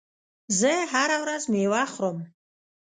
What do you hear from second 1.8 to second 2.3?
خورم.